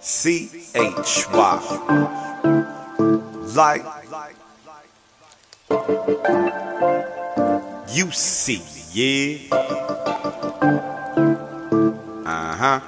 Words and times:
C 0.00 0.50
H 0.74 1.26
Y. 1.32 1.60
Like 3.54 3.84
Like 4.10 4.36
you 7.90 8.10
see, 8.12 8.62
yeah. 8.92 9.54
Uh 12.24 12.54
huh. 12.56 12.80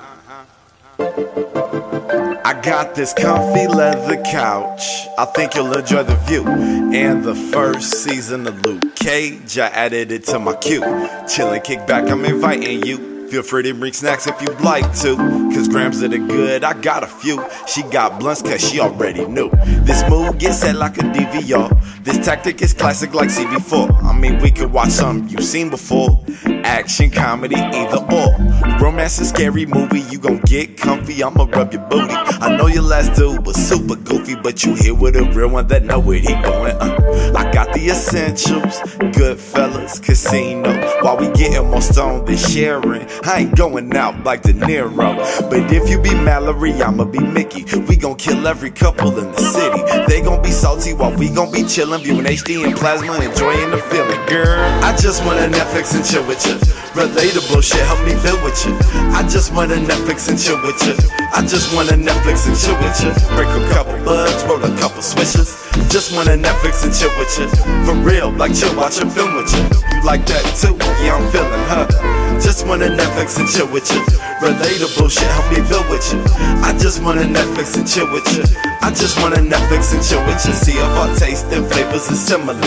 I 2.44 2.60
got 2.62 2.94
this 2.94 3.12
comfy 3.12 3.66
leather 3.66 4.22
couch. 4.22 5.08
I 5.18 5.24
think 5.26 5.54
you'll 5.54 5.76
enjoy 5.76 6.04
the 6.04 6.16
view. 6.16 6.46
And 6.46 7.22
the 7.24 7.34
first 7.34 8.04
season 8.04 8.46
of 8.46 8.64
Luke 8.64 8.94
Cage, 8.96 9.58
I 9.58 9.68
added 9.68 10.12
it 10.12 10.24
to 10.26 10.38
my 10.38 10.54
queue. 10.56 10.82
Chillin', 11.26 11.62
kick 11.62 11.86
back, 11.86 12.08
I'm 12.08 12.24
inviting 12.24 12.84
you. 12.86 13.09
Feel 13.30 13.44
free 13.44 13.62
to 13.62 13.74
bring 13.74 13.92
snacks 13.92 14.26
if 14.26 14.42
you'd 14.42 14.60
like 14.60 14.92
to. 15.02 15.14
Cause 15.54 15.68
grams 15.68 16.02
of 16.02 16.10
the 16.10 16.18
good, 16.18 16.64
I 16.64 16.72
got 16.72 17.04
a 17.04 17.06
few. 17.06 17.40
She 17.68 17.84
got 17.84 18.18
blunts 18.18 18.42
cause 18.42 18.60
she 18.60 18.80
already 18.80 19.24
knew. 19.24 19.50
This 19.84 20.02
move 20.10 20.36
gets 20.38 20.58
set 20.58 20.74
like 20.74 20.98
a 20.98 21.02
DVR. 21.02 22.02
This 22.02 22.18
tactic 22.26 22.60
is 22.60 22.74
classic 22.74 23.14
like 23.14 23.28
CB4. 23.28 24.02
I 24.02 24.18
mean, 24.18 24.40
we 24.40 24.50
could 24.50 24.72
watch 24.72 24.88
something 24.88 25.28
you've 25.28 25.44
seen 25.44 25.70
before. 25.70 26.20
Action, 26.64 27.10
comedy, 27.10 27.56
either 27.56 27.98
or. 27.98 28.36
Romance 28.80 29.18
and 29.18 29.26
scary 29.26 29.66
movie, 29.66 30.00
you 30.10 30.18
gon' 30.18 30.40
get 30.40 30.76
comfy. 30.76 31.22
I'ma 31.22 31.44
rub 31.44 31.72
your 31.72 31.82
booty. 31.82 32.14
I 32.14 32.56
know 32.56 32.66
your 32.66 32.82
last 32.82 33.14
dude 33.14 33.44
was 33.44 33.56
super 33.56 33.96
goofy, 33.96 34.36
but 34.36 34.64
you 34.64 34.74
here 34.74 34.94
with 34.94 35.16
a 35.16 35.24
real 35.32 35.48
one 35.50 35.66
that 35.68 35.84
know 35.84 35.98
where 36.00 36.18
he 36.18 36.32
going. 36.42 36.76
Uh, 36.80 37.32
I 37.36 37.50
got 37.52 37.72
the 37.74 37.88
essentials, 37.88 38.80
Goodfellas, 39.14 40.02
casino. 40.02 40.72
While 41.02 41.18
we 41.18 41.28
getting 41.32 41.70
more 41.70 41.82
stoned 41.82 42.26
than 42.26 42.36
Sharon. 42.36 43.06
I 43.24 43.40
ain't 43.40 43.56
going 43.56 43.94
out 43.96 44.24
like 44.24 44.42
De 44.42 44.52
Niro. 44.52 45.50
But 45.50 45.72
if 45.72 45.88
you 45.88 46.00
be 46.00 46.14
Mallory, 46.14 46.72
I'ma 46.74 47.04
be 47.04 47.20
Mickey. 47.20 47.64
We 47.88 47.96
gon' 47.96 48.16
kill 48.16 48.46
every 48.46 48.70
couple 48.70 49.18
in 49.18 49.30
the 49.32 49.40
city. 49.40 49.82
They 50.08 50.22
gon' 50.22 50.42
be 50.42 50.50
salty 50.50 50.94
while 50.94 51.16
we 51.16 51.28
gon' 51.30 51.52
be 51.52 51.62
chillin', 51.62 52.02
viewing 52.02 52.24
HD 52.24 52.64
and 52.64 52.76
plasma, 52.76 53.14
enjoying 53.14 53.70
the 53.70 53.78
feeling. 53.90 54.26
Girl, 54.26 54.58
I 54.84 54.96
just 54.96 55.24
wanna 55.24 55.48
Netflix 55.48 55.94
and 55.94 56.04
chill 56.04 56.26
with 56.26 56.44
you. 56.46 56.49
Relatable 56.94 57.62
shit, 57.62 57.84
help 57.86 58.00
me 58.04 58.14
live 58.26 58.42
with 58.42 58.58
you. 58.66 58.74
I 59.14 59.22
just 59.28 59.52
wanna 59.54 59.76
Netflix 59.76 60.28
and 60.28 60.38
chill 60.38 60.60
with 60.62 60.80
you. 60.86 60.94
I 61.34 61.42
just 61.46 61.74
wanna 61.74 61.92
Netflix 61.92 62.46
and 62.46 62.56
chill 62.56 62.76
with 62.78 62.98
you. 63.02 63.12
Break 63.36 63.48
a 63.48 63.62
couple 63.72 63.96
bugs, 64.04 64.42
roll 64.44 64.62
a 64.62 64.72
couple 64.78 65.02
swishes. 65.02 65.56
Just 65.88 66.14
wanna 66.14 66.36
Netflix 66.36 66.84
and 66.84 66.92
chill 66.94 67.10
with 67.18 67.32
you. 67.38 67.48
For 67.84 67.94
real, 67.94 68.30
like 68.32 68.54
chill, 68.54 68.74
watch 68.76 68.98
a 68.98 69.06
film 69.10 69.34
with 69.36 69.52
you. 69.52 69.62
You 69.94 70.02
like 70.04 70.26
that 70.26 70.44
too? 70.56 70.76
Yeah, 71.04 71.16
I'm 71.16 71.30
feeling 71.30 71.64
her. 71.68 72.29
Just 72.42 72.66
wanna 72.66 72.86
Netflix 72.86 73.38
and 73.38 73.48
chill 73.48 73.70
with 73.72 73.90
you. 73.92 74.00
Relatable 74.40 75.10
shit, 75.10 75.28
help 75.30 75.46
me 75.52 75.60
build 75.68 75.88
with 75.88 76.04
you. 76.12 76.20
I 76.62 76.76
just 76.78 77.02
wanna 77.02 77.22
Netflix 77.22 77.76
and 77.76 77.86
chill 77.86 78.10
with 78.12 78.26
you. 78.36 78.42
I 78.80 78.90
just 78.90 79.20
wanna 79.20 79.36
Netflix 79.36 79.94
and 79.94 80.02
chill 80.02 80.24
with 80.26 80.44
you. 80.46 80.52
See 80.52 80.72
if 80.72 80.96
our 80.98 81.14
taste 81.16 81.46
and 81.52 81.66
flavors 81.70 82.10
are 82.10 82.14
similar. 82.14 82.60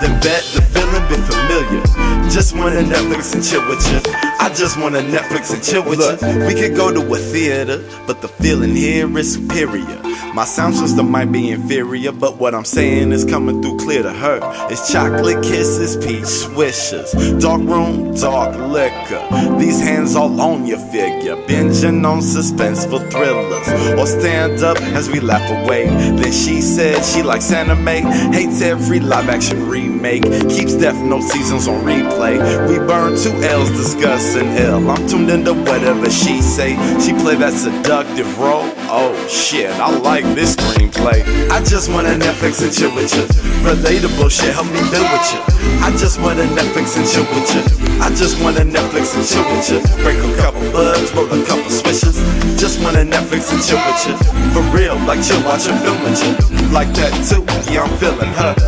Then 0.00 0.20
bet 0.20 0.44
the 0.54 0.62
feeling 0.72 1.04
be 1.08 1.16
familiar. 1.28 1.82
Just 2.30 2.54
wanna 2.56 2.82
Netflix 2.82 3.34
and 3.34 3.44
chill 3.44 3.66
with 3.68 3.82
you. 3.90 4.00
I 4.38 4.52
just 4.54 4.78
wanna 4.78 5.00
Netflix 5.00 5.52
and 5.52 5.62
chill 5.62 5.82
with 5.82 6.00
you. 6.00 6.46
We 6.46 6.54
could 6.54 6.76
go 6.76 6.92
to 6.92 7.00
a 7.14 7.18
theater, 7.18 7.82
but 8.06 8.22
the 8.22 8.28
feeling 8.28 8.74
here 8.74 9.06
is 9.18 9.34
superior. 9.34 10.00
My 10.34 10.44
sound 10.44 10.74
system 10.74 11.10
might 11.10 11.32
be 11.32 11.50
inferior, 11.50 12.12
but 12.12 12.36
what 12.36 12.54
I'm 12.54 12.64
saying 12.64 13.12
is 13.12 13.24
coming 13.24 13.62
through 13.62 13.78
clear 13.78 14.02
to 14.02 14.12
her. 14.12 14.40
It's 14.70 14.92
chocolate 14.92 15.42
kisses, 15.42 15.96
peach 16.04 16.26
swishes, 16.26 17.12
dark 17.40 17.62
room, 17.62 18.14
dark 18.14 18.54
liquor. 18.56 19.15
These 19.58 19.80
hands 19.80 20.14
all 20.14 20.40
on 20.40 20.66
your 20.66 20.78
figure, 20.78 21.36
binging 21.46 22.06
on 22.06 22.20
suspenseful 22.20 23.10
thrillers, 23.10 23.68
or 23.98 24.06
stand 24.06 24.62
up 24.62 24.80
as 24.80 25.08
we 25.08 25.20
laugh 25.20 25.48
away. 25.50 25.86
Then 25.86 26.32
she 26.32 26.60
said 26.60 27.04
she 27.04 27.22
likes 27.22 27.50
anime, 27.52 27.86
hates 28.32 28.60
every 28.60 29.00
live 29.00 29.28
action 29.28 29.68
remake, 30.06 30.22
keeps 30.48 30.74
Death 30.74 31.00
Note 31.02 31.22
seasons 31.22 31.68
on 31.68 31.82
replay. 31.84 32.38
We 32.68 32.78
burn 32.78 33.16
two 33.16 33.32
L's 33.42 33.70
discussing 33.70 34.48
ill. 34.56 34.88
I'm 34.90 35.06
tuned 35.08 35.30
into 35.30 35.54
whatever 35.54 36.10
she 36.10 36.40
say. 36.40 36.76
She 37.00 37.12
play 37.12 37.36
that 37.36 37.52
seductive 37.52 38.38
role. 38.38 38.70
Oh 38.88 39.14
shit, 39.28 39.70
I 39.80 39.90
like 39.98 40.24
this 40.34 40.56
screenplay. 40.56 41.22
I 41.50 41.62
just 41.64 41.90
wanna 41.90 42.10
Netflix 42.10 42.62
and 42.62 42.72
chill 42.72 42.94
with 42.94 43.12
you. 43.14 43.24
Relatable 43.66 44.30
shit, 44.30 44.54
help 44.54 44.66
me 44.66 44.80
build 44.90 45.08
with 45.10 45.26
you. 45.32 45.40
I 45.82 45.90
just 45.98 46.20
wanna 46.20 46.44
Netflix 46.54 46.96
and 46.96 47.06
chill 47.06 47.26
with 47.34 47.48
you. 47.54 47.62
I 48.00 48.10
just 48.10 48.40
wanna 48.42 48.62
Netflix 48.62 49.16
and 49.16 49.26
chill 49.26 49.44
with 49.50 49.66
you. 49.70 49.80
Break 50.02 50.18
a 50.18 50.36
couple 50.40 50.62
bugs, 50.72 51.12
roll 51.14 51.26
a 51.26 51.44
couple 51.46 51.70
swishes. 51.70 52.16
Just 52.60 52.82
wanna 52.82 53.04
Netflix 53.04 53.52
and 53.52 53.62
chill 53.62 53.80
with 53.82 54.00
you. 54.06 54.14
For 54.54 54.62
real, 54.76 54.96
like 55.06 55.22
chill, 55.22 55.42
watch 55.44 55.66
a 55.66 55.74
film 55.82 55.98
with 56.04 56.18
you. 56.22 56.32
Like 56.70 56.92
that 56.94 57.12
too, 57.26 57.42
yeah, 57.72 57.82
I'm 57.82 57.96
feeling 57.98 58.32
her. 58.34 58.65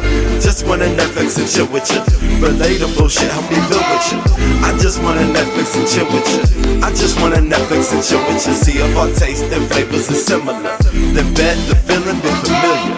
Just 0.59 0.69
wanna 0.69 0.87
Netflix 0.87 1.39
and 1.39 1.49
chill 1.49 1.69
with 1.73 1.89
you. 1.89 2.01
Relatable 2.43 3.09
shit, 3.09 3.31
help 3.31 3.49
me 3.49 3.63
build 3.71 3.87
with 3.95 4.11
you. 4.11 4.19
I 4.67 4.77
just 4.83 5.01
wanna 5.01 5.21
Netflix 5.21 5.79
and 5.79 5.87
chill 5.87 6.05
with 6.11 6.27
you. 6.35 6.83
I 6.83 6.91
just 6.91 7.21
wanna 7.21 7.37
Netflix 7.37 7.95
and 7.95 8.03
chill 8.03 8.19
with 8.27 8.45
you. 8.45 8.55
See 8.55 8.79
if 8.79 8.97
our 8.99 9.07
taste 9.15 9.45
and 9.55 9.65
flavors 9.71 10.11
are 10.11 10.15
similar. 10.15 10.77
Then 11.15 11.33
bet 11.35 11.57
the 11.69 11.77
feeling 11.87 12.19
be 12.19 12.29
familiar. 12.43 12.97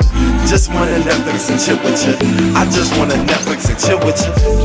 Just 0.49 0.73
wanna 0.73 1.05
Netflix 1.05 1.51
and 1.51 1.61
chill 1.61 1.77
with 1.85 2.01
you. 2.01 2.17
I 2.57 2.65
just 2.65 2.97
wanna 2.97 3.17
Netflix 3.29 3.69
and 3.69 3.79
chill 3.79 3.99
with 4.07 4.17
you. 4.25 4.60